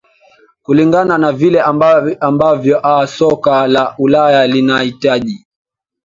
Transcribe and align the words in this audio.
kulingana 0.63 1.17
na 1.17 1.31
vile 1.31 1.61
ambavyo 2.19 2.79
aa 2.83 3.07
soko 3.07 3.67
la 3.67 3.95
ulaya 3.97 4.47
linaitaji 4.47 5.45